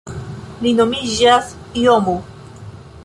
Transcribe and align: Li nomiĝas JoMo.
Li 0.65 0.71
nomiĝas 0.79 1.53
JoMo. 1.83 2.17